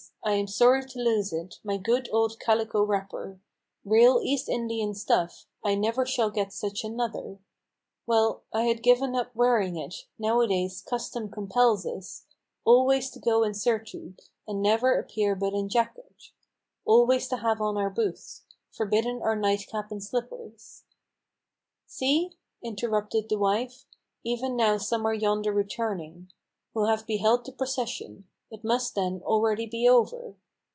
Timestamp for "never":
5.73-6.05, 14.61-14.93